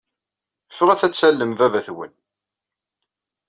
Ffɣet 0.71 1.01
ad 1.07 1.13
tallem 1.15 1.51
baba-twen. 1.59 2.13